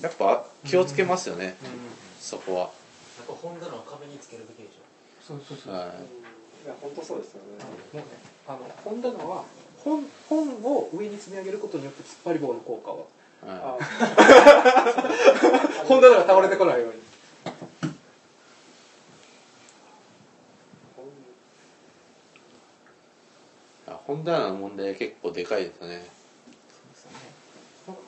[0.00, 1.56] やっぱ気をつけますよね、
[2.20, 2.70] そこは、やっ
[3.26, 4.82] ぱ本棚は壁につけるべきでしょ。
[5.26, 6.27] そうそうそう、はい
[6.64, 7.64] いや本当そうですよね。
[7.92, 8.04] もうね
[8.46, 9.44] あの本棚は
[9.84, 13.08] 本本を上に積み上げることによって突っ張り棒の効果を
[13.46, 13.78] は
[15.86, 16.94] 本棚が倒れてこないように。
[23.86, 26.04] い、本棚の問題結構でかいですよね。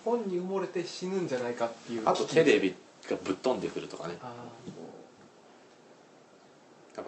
[0.04, 2.02] 本に埋もれて死ぬんじゃないかっていう。
[2.04, 2.74] あとテレビ
[3.08, 4.18] がぶっ飛んでくるとかね。
[4.20, 4.32] あや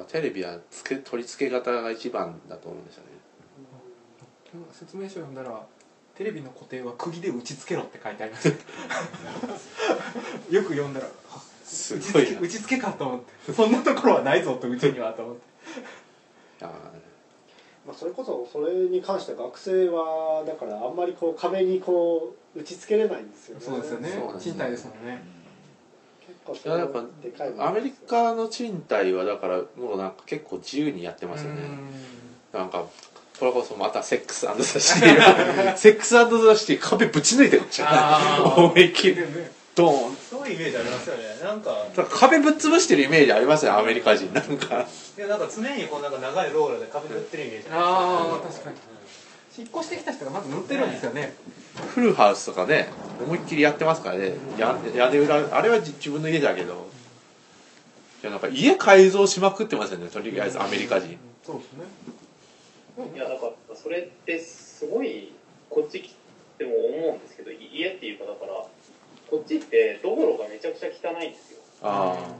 [0.04, 3.08] テレビはつけ取り付け方が一番だと思うんですよね。
[4.54, 5.66] ーなんか説明書読んだら
[6.14, 8.48] テレビの固定は釘で打ち付けろって書いてあります。
[10.50, 12.28] よく読んだらあす打ちごいな。
[12.28, 13.52] 付け打ち付けかと思って。
[13.52, 15.42] そんなところはないぞとうちにはと思って。
[16.62, 16.66] あ
[17.86, 23.64] まあ、それこそそれに関しては学生はだからあんまりこう壁にこう打ち付けれないんですよね。
[23.64, 24.10] そうですよね。
[24.10, 24.22] ね。
[24.38, 25.41] 賃貸ですもんね
[26.64, 27.04] いややっぱ
[27.66, 31.60] アメリカの賃貸はだからもうなんか結構自由にやってますよね。
[32.52, 32.84] なんか
[33.38, 39.16] これこそまたセックスザシティ セックスザシティ壁ぶち抜いてるじゃ思いっきり。
[39.74, 40.16] ドーン。
[40.16, 41.22] そういうイメージありますよね。
[41.42, 41.72] なんか
[42.10, 44.32] 壁ぶっ潰してるイメージありますよアメリカ人。
[44.34, 44.86] なんか。
[45.16, 47.68] いやなんか常にこうなんか長いローラーで壁塗ってるイメージ。
[47.72, 48.76] ああ確かに。
[49.56, 51.34] 引っ越してきた人がまず塗ってるんですよね。
[51.94, 52.90] フルハウスとかね
[53.22, 54.34] 思いっきりやってますからね。
[54.58, 54.78] 屋
[55.10, 56.90] 根裏あれは自分の家だけど。
[58.22, 60.08] いやなんか家改造しまくってますよね。
[60.08, 61.84] とりあえずアメリカ人、そうですね。
[63.14, 65.32] いやだからそれってすごい
[65.68, 66.14] こっち来
[66.56, 68.52] ても思うんですけど家っていうかだから
[69.28, 71.58] こっちって道路がめちゃくちゃ汚いんですよ。
[71.82, 72.34] ああ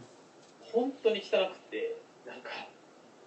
[0.60, 2.50] 本当に汚くてなんか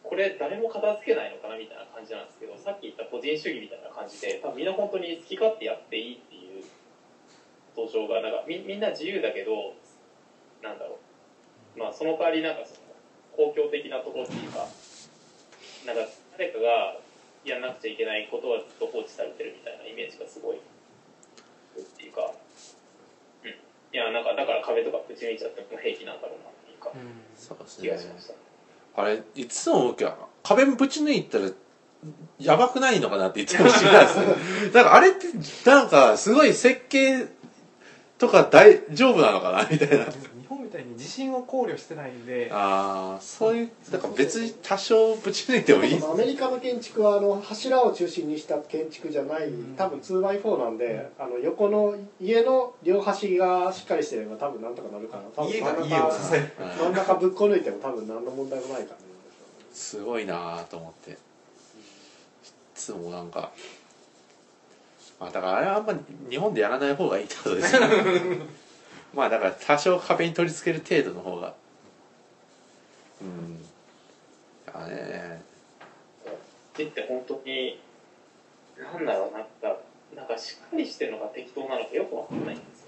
[0.03, 6.34] これ誰も片付けないのかなみたいな感じなんですけどさっき言った個人主義みたいな感じで多分みんな本当に好き勝手やっていいって
[7.81, 9.75] いう土壌がなんかみみんな自由だけど
[10.63, 10.99] なんだろ
[11.75, 12.85] うまあその代わりなんかその
[13.35, 14.67] 公共的なところっていうか
[15.85, 16.01] なんか
[16.37, 16.97] 誰かが
[17.43, 20.59] やらなくちゃいけないことはずっと放置されてるみたいなイメージがすごいっ
[21.97, 22.31] ていうか、
[23.43, 23.53] うん、い
[23.91, 28.33] やなんかだから壁とかぶち抜いちゃっても平気なんだろうなっていうかうんそうです気がしました。
[28.95, 31.51] あれいつも思うけど壁ぶち抜いたら
[32.39, 35.27] やばくないのかなっていつも思ってたんですだからあれって
[35.69, 37.27] なんかすごい設計
[38.17, 39.67] とか大丈夫なのかな？
[39.71, 40.05] みたいな。
[40.05, 42.49] 日本みたいに地震を考慮してないんで。
[42.51, 46.01] ああそういうだから別に多少ぶち抜いてもいい。
[46.03, 55.23] アメリカの建築はあの柱を中心にした建築じゃない多分 2x4 なんであの横の家の両端がしっかりしてれば多分なんとかなるかな。
[55.35, 59.03] 多分家が家を支え真ん中ぶっこ抜いても多分何の問題もないからね
[59.73, 61.15] すごいなと思ってい
[62.75, 63.29] つもなん。
[63.31, 63.51] か
[65.19, 65.93] まあだからあれはあんま
[66.29, 68.39] 日本でやらない方がいいってことですよね。
[69.13, 71.53] まあだから多少壁に取り付ける程度の方が。
[73.21, 73.63] うん。
[74.65, 75.41] だからね。
[76.75, 77.79] 字って本当に
[78.77, 79.79] なんだろうなんか
[80.15, 82.87] なんかしっかりしてるのか適当なのかよくわかんないんですよ。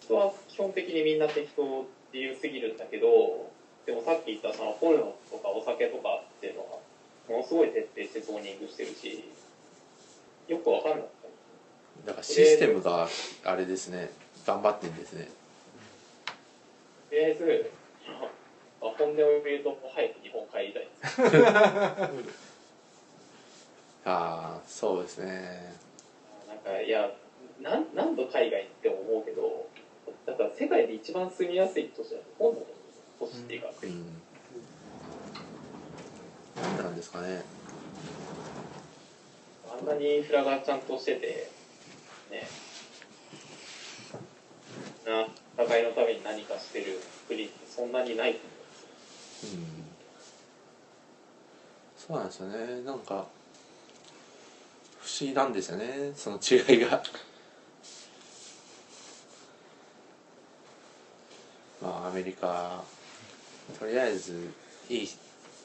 [0.00, 3.50] 人は基本的にみんな適当って言うすぎるんだけど
[3.84, 6.78] でもさっき言ったそのポルノとかお酒とかっていうのは
[7.28, 9.24] ものすごい徹底してゾーニングしてるし
[10.48, 11.06] よくわかんなかっ
[12.04, 12.06] た。
[12.08, 13.06] だからシステムが
[13.44, 14.10] あれですね。
[14.46, 15.28] 頑張ってんですね。
[17.10, 17.70] とりあえず
[18.80, 20.88] あ本音を言うと早く日本帰りたい。
[21.30, 22.48] で す
[24.04, 25.74] ああそうですね。
[26.48, 27.12] なんかいや
[27.60, 29.68] なん何度海外に行っても思うけど
[30.24, 32.64] だから世界で一番住みやすい都市だと思うん
[33.18, 34.06] 都市っていうか、うん。
[36.62, 37.42] なんなんですかね。
[37.42, 37.57] あ
[39.80, 41.50] んなにインフラがちゃんとしてて
[42.30, 42.48] ね。
[45.06, 49.60] なお互いのために何かしてる国ってそんなにないと思うんですよ。
[49.60, 49.78] うん
[52.08, 52.82] そうなんですよね。
[52.82, 53.26] なんか
[55.00, 56.12] 不思議なんですよね。
[56.14, 57.02] その違いが。
[61.82, 62.82] まあアメリカ
[63.78, 64.50] とりあえず
[64.88, 65.08] いい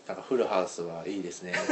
[0.08, 1.54] なんかフルハウスはいいですね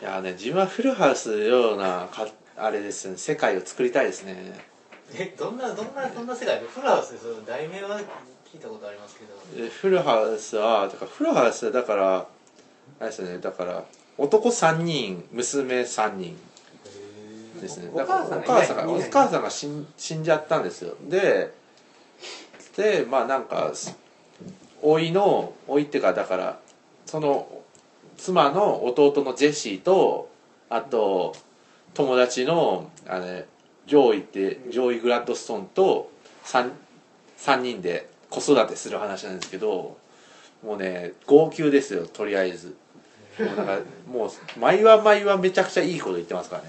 [0.00, 4.36] いやね自分はフルハウスのようなかあれですよね世界を作りたいですね。
[5.14, 6.60] えどんなどんなどんな世界？
[6.60, 9.64] でフルハウスでその題名は聞いたことありますけど。
[9.64, 12.26] でフルハウスはだからフルハウスはだからあ
[13.00, 13.84] れですねだから
[14.18, 16.36] 男3人娘3人
[17.60, 17.90] ですね。
[17.92, 20.94] おだからおお母さんがお母さんがいない母さんが死ん死んじゃったんですよ。
[21.08, 21.52] で
[22.76, 23.72] でまあなんか
[24.82, 26.58] 老いの老いっていうかだから
[27.06, 27.48] その
[28.20, 30.28] 妻の弟のジェシーと
[30.68, 31.34] あと
[31.94, 33.46] 友達のあれ
[33.86, 36.12] ジョーイってジョーイ・グラッドストーンと
[36.44, 36.70] 3,
[37.36, 39.96] 三人で子育てする話なんですけど
[40.62, 42.76] もうね号泣ですよとりあえず。
[43.38, 46.68] もうなんかもう毎話毎話めちゃくちゃいいこと言ってますからね。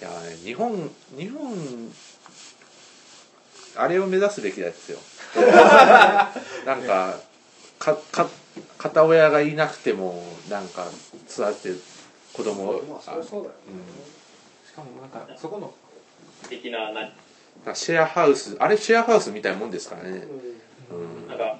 [0.00, 1.54] いやね日本日本
[3.76, 4.98] あれを目指すべきですよ。
[6.66, 7.18] なんか
[7.78, 8.28] かか
[8.78, 10.86] 片親がいなくてもなんか
[11.28, 11.80] 育ててる
[12.32, 13.50] 子供をまあそうだよね。
[14.66, 15.74] しかもなんかそこの
[16.48, 17.12] 的な何？
[17.74, 20.26] シェアハウスあれシェアハウスみたいなもんですからね、
[20.90, 20.98] うん。
[20.98, 21.28] うん。
[21.28, 21.58] なんか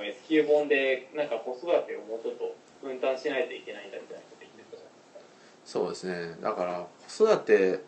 [0.00, 5.28] S 級本でなんか子育てをもうちょっと分担しないといけないんだみたいなこと言ってたじゃないで
[5.64, 6.36] すかそうですね。
[6.40, 7.80] だから子育て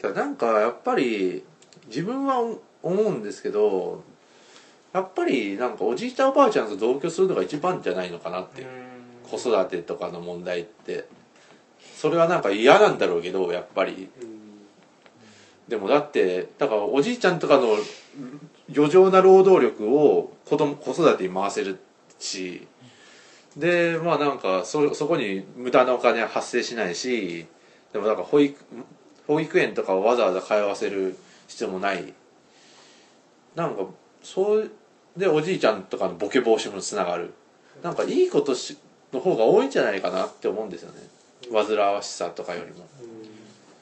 [0.00, 1.44] だなんかやっぱり
[1.86, 2.40] 自分は
[2.82, 4.02] 思うんですけど
[4.94, 8.64] やっぱりなんかおじいちゃんおばあちゃんと同居するのが一番じゃないのかなって
[9.28, 11.06] 子育てとかの問題って。
[11.96, 14.08] それはなんか嫌なんだろうけどやっぱり。
[14.22, 14.34] うん。
[15.68, 17.76] でもだってだからおじいちゃんとかの
[18.74, 21.80] 余剰な労働力を子供子育てに回せる
[22.20, 22.68] し。
[23.56, 27.46] でまあなんかそそこに無駄なお金は発生しないし。
[27.92, 28.64] でもなんか保育
[29.26, 31.16] 保育園とかをわざわざ通わせる
[31.48, 32.14] 必要もない。
[33.56, 33.86] なんか
[34.22, 34.70] そう
[35.16, 37.32] でおじいちゃんとかのボケ防止もつながる。
[37.82, 38.78] なんかいいことし
[39.12, 41.00] の方が多いんじゃないかなって思うんですよね。
[41.52, 42.84] 煩わしさとかよりも。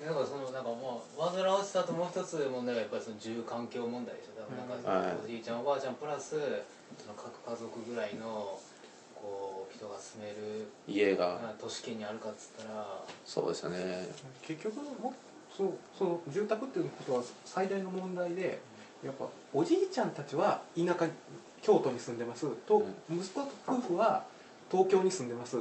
[0.05, 0.15] なん。
[0.15, 4.41] かそのなんかもう煩わしさともう一つ問題がやっぱりその住環境問題でしょ。
[4.41, 4.53] だか
[4.85, 5.17] らなんかはい。
[5.25, 8.59] おじいちゃんおばあちゃんプラスその各家族ぐらいの
[9.15, 11.39] こう人が住める家が。
[11.43, 13.05] まあ都市圏にあるかっつったら。
[13.25, 14.09] そうですよね。
[14.43, 15.15] 結局も
[15.57, 18.59] そうその住宅っていうことは最大の問題で
[19.05, 21.09] やっぱおじいちゃんたちは田舎
[21.61, 22.47] 京都に住んでます。
[22.67, 24.25] と息子夫婦は
[24.71, 25.61] 東京に住んでますっ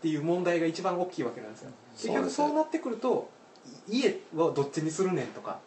[0.00, 1.70] ていう問題が一番大きいわけなんですよ。
[1.96, 3.28] 結局そうなってくると
[3.88, 5.58] 家はどっちにするねんとか。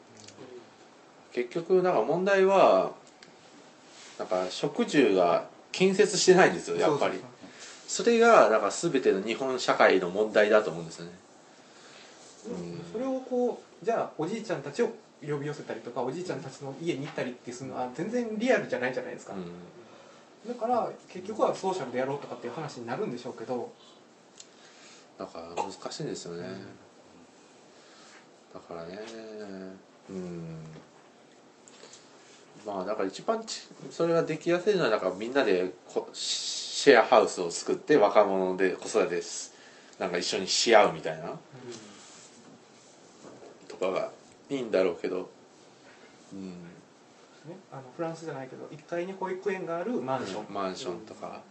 [1.34, 2.91] 結局なんか問題は
[4.19, 7.19] なんか食住が建設してないんですよやっぱり。
[7.88, 11.12] それがだから全ての日本社会の問題だと思うんですよね。
[12.47, 12.82] うん。
[12.91, 14.91] それをこうじゃあおじいちゃんたちを
[15.22, 20.54] 呼び寄せたりとかおじいちゃんたちの家に行ったりってするのは全然リアルじゃないじゃないですか、うん。
[20.54, 23.72] だから結局はソーシャルでやろうとかっていう話になるんでしょうけど。
[25.18, 26.50] だから難しいんですよね、
[28.52, 29.00] だからね
[30.10, 30.58] うん。
[32.66, 39.54] まあだから一番ちそれができやすいのはだからみんなでこシェアハウスを作って若者で子育てす
[40.00, 41.38] なんか一緒にし合うみたいな
[43.68, 44.12] とかが
[44.52, 45.30] いいんだろうけど。
[46.34, 46.50] うん。
[46.50, 51.42] ね、あのフランスじゃないけど1階に保育園があるマンション、マンションとか、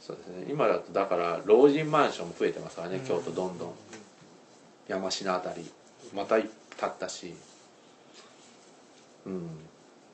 [0.00, 0.46] そうですね。
[0.48, 3.06] 今だとだから老人マンションも増えてますからね、うん。
[3.06, 3.72] 京都どんどん。
[4.88, 5.70] 山科あたり。
[6.14, 7.34] また建ったし。
[9.26, 9.42] うん。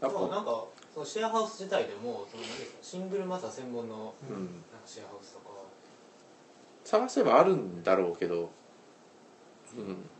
[0.02, 0.20] やっぱ。
[0.20, 2.42] なんかそのシェアハウス自体でもその
[2.82, 4.36] シングルマザー専門のうん。
[4.36, 4.52] なんか
[4.84, 5.44] シェアハウスとか。
[6.84, 8.50] 探せばあるんだろうけど。
[9.78, 10.10] うん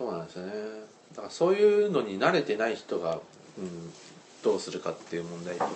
[0.00, 0.52] そうなんですよね。
[1.12, 3.20] だからそういうのに慣れてない人が、
[3.58, 3.92] うん、
[4.42, 5.56] どうするかっていう問題。
[5.56, 5.72] と、やっ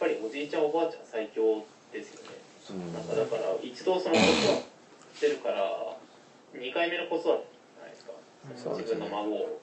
[0.00, 2.28] ぱりおじいちゃんおばあちゃん最強ですよね。
[2.70, 2.94] うん。
[2.94, 5.68] なんかだから一度その子育てるから
[6.54, 8.12] 2回目の子育てじゃないですか？
[8.56, 9.04] そうですね。
[9.04, 9.60] 自分の孫を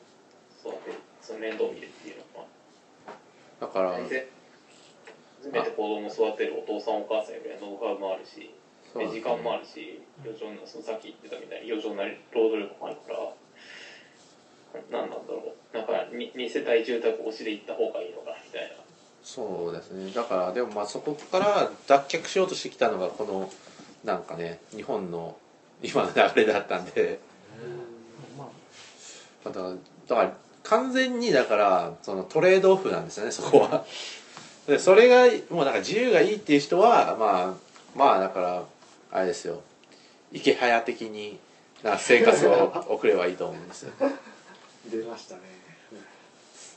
[0.62, 2.46] 育てるその面倒を見るっていうのは。
[3.60, 4.04] だから初
[5.50, 8.54] めて子供を育てるお父さんお母さんよりはノウハウもあるし
[8.98, 13.20] で時間もあるし余剰なそのさっき言ってたみたいに余剰な労働力もあるから
[14.92, 15.78] 何なんだろう。
[15.78, 18.76] なんか 2, 2世帯住宅推しで行った方がいいのかみたいな。
[19.24, 20.12] そうですね。
[20.12, 23.52] だからでもまあそこから脱却しようとしてきたのがこの
[24.04, 25.38] なんかね日本の
[25.82, 27.20] 今の流れだったんで。
[28.38, 29.50] まあ。
[29.50, 33.86] だからだから完全にだからそのトレードオフなんですよねそこは。
[34.68, 37.54] でそれがもうなんか自由がいいっていう人はまあ
[37.96, 38.64] まあだから
[39.12, 39.62] あれですよ。
[40.32, 41.40] 池早的に
[41.84, 43.94] な生活を送ればいいと思うんですよ。
[44.90, 45.42] 出ましたね。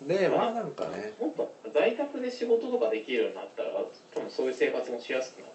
[0.03, 1.13] でまあなんかね。
[1.21, 3.71] もっと在宅で仕事とかできるようになったら
[4.15, 5.53] 多分そういう生活もしやすくなる。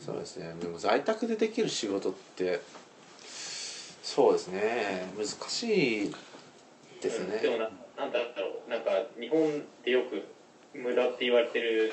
[0.00, 0.54] そうですね。
[0.60, 2.60] でも在宅でできる仕事って
[4.02, 5.06] そうですね。
[5.16, 6.14] 難しい
[7.00, 7.38] ですね。
[7.38, 8.70] でもななんだろう。
[8.70, 10.24] なんか日本でよく
[10.74, 11.92] 無駄って言われてる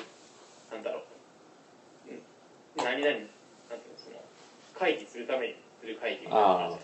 [0.72, 1.02] なんだろ
[2.08, 2.84] うん。
[2.84, 3.16] 何々
[3.74, 4.16] なんていうのその
[4.78, 6.46] 会議するためにする会議みたいな。
[6.46, 6.78] なんか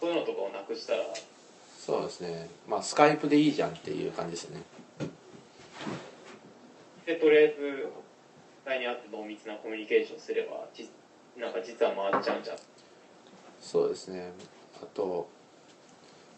[0.00, 1.04] そういうのとかをなくしたら。
[1.78, 2.50] そうですね。
[2.68, 4.62] まあスカイプでいいじゃんっていう感じですね。
[7.06, 7.88] でとりあえず
[8.64, 10.88] 実際に会って濃密なコミュニケーションすればじ
[11.36, 12.56] なんか実は回っちゃうんじゃん。
[13.60, 14.32] そうですね。
[14.82, 15.28] あと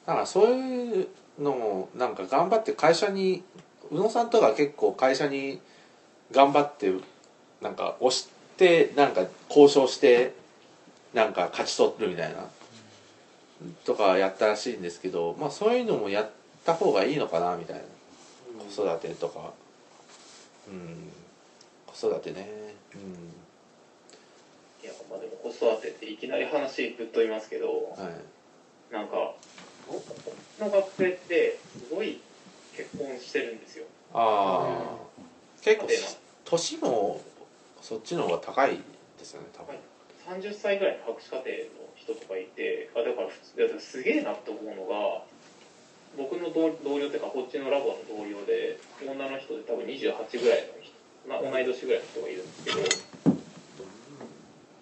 [0.07, 1.09] なんかそういう
[1.39, 3.43] のもなんか頑張って会社に
[3.91, 5.61] 宇野さんとか結構会社に
[6.31, 6.93] 頑張って
[7.61, 10.35] なんか押してなんか交渉して
[11.13, 12.49] なんか勝ち取るみたいな
[13.85, 16.31] とかやったらしいんですけどまあそういうのもやっ
[16.65, 17.83] た方がいいのかなみたいな。
[18.65, 19.53] 子育てとか。
[20.69, 21.11] うん。
[21.87, 22.75] 子育てね。
[24.83, 28.15] いやまあでも子育てっていきなり話ぶっ飛びますけどうんはい。
[28.93, 29.35] なんか
[29.87, 30.05] 僕
[30.61, 32.21] の学生ってすごい
[32.77, 33.87] 結婚してるんですよ。
[34.13, 34.97] ああ
[35.63, 35.89] 結構
[36.45, 37.21] 年も
[37.85, 38.81] そっちの方が高い
[39.21, 39.77] ですよね多分。
[40.25, 45.21] 30歳ぐらいの博士課程の人とかいてあだから普通すげえなって思うのが
[46.17, 50.97] 僕の同同僚っていうかこっちのラボの同僚で女の人で多分28ぐらいの人、
[51.29, 52.81] まあ、同い年ぐらいの人がいるんですけど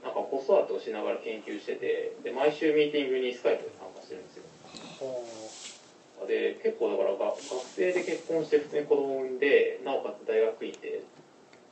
[0.07, 4.47] なんか子育てをしながら研究しててで毎週ミーティングにスカイプで参加してるんですよ。
[6.31, 11.03] で結構だからが学生で結婚して普通に子供を産んでなおかつ大学院で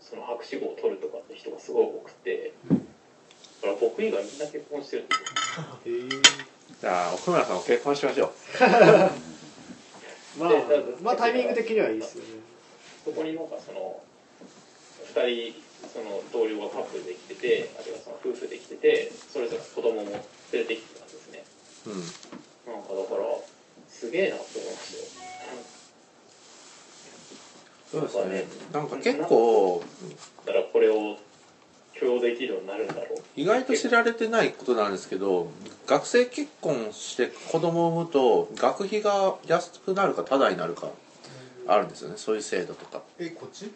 [0.01, 2.53] その博士号を取るとかって人がすごい多くて
[3.63, 5.27] だから僕以外みんな結婚してるんですよ。
[6.81, 8.31] じゃあ奥村さんも結婚しましょう。
[10.39, 10.53] まあ
[11.03, 12.31] まあタイミング的にはいいですよね。
[13.05, 14.01] そこになんかその
[15.15, 20.11] 2人その同僚がカップルできててあるいはその夫婦できててそれぞれ子供も
[20.53, 21.45] 連れてきてたんですね。
[21.87, 22.73] うん。
[22.73, 23.27] なんかだから
[23.89, 25.20] すげえなって思いましたよ
[27.91, 28.45] そうですね。
[28.73, 29.83] なんか結構。
[30.47, 31.17] だからこれを
[31.93, 33.23] 許容できるようになるんだろう。
[33.37, 35.51] 意外と知られてないことなんですけど
[35.87, 40.89] 学生結婚して子供を産むと学費が安くなるかタダになるか
[41.67, 42.15] あるんですよね。
[42.17, 43.03] そういう制度とか。
[43.19, 43.71] えこっち？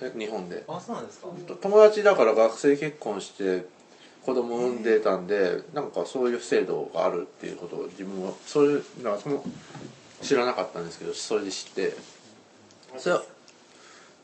[0.00, 0.64] え日本で。
[0.68, 1.26] あそうなんですか。
[1.60, 3.66] 友達だから学生結婚して
[4.24, 9.44] 子供産んでたんでなんかそういう制度があるっていうことを自分はそういうなんかその
[10.22, 11.96] 知らなかったんですけどそれで知って。
[12.96, 13.22] それは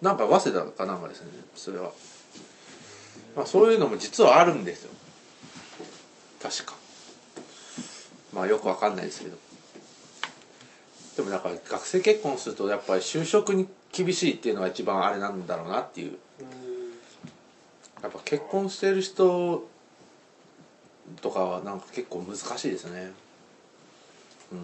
[0.03, 1.91] なんか早稲田かなんかですねそれは、
[3.35, 4.91] まあ、そういうのも実はあるんですよ。
[6.43, 6.77] 確か。
[8.33, 9.37] まあよくわかんないですけど。
[11.17, 16.19] でもだか学生結婚するとやっぱり就職に厳しいっていうのが一番あれなんだろうなっていう。
[18.03, 19.67] やっぱ結婚してる人
[21.23, 23.13] とかはなんか結構難しいですね。
[24.53, 24.59] うん。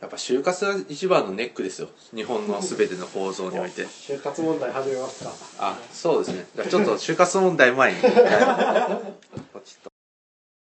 [0.00, 1.88] やっぱ就活が一番のネックですよ。
[2.14, 3.82] 日本の全ての構造において。
[4.06, 5.32] 就活問題始めますか。
[5.58, 6.46] あそうですね。
[6.54, 7.98] じゃあちょっと就活問題前に